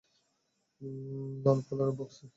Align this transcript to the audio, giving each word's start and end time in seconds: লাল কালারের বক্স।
লাল 1.43 1.59
কালারের 1.67 1.95
বক্স। 1.99 2.17